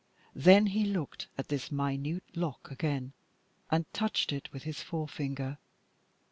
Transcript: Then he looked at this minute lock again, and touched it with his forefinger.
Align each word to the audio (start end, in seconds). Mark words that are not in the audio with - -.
Then 0.33 0.65
he 0.65 0.83
looked 0.83 1.27
at 1.37 1.49
this 1.49 1.71
minute 1.71 2.23
lock 2.33 2.71
again, 2.71 3.13
and 3.69 3.85
touched 3.93 4.33
it 4.33 4.51
with 4.51 4.63
his 4.63 4.81
forefinger. 4.81 5.59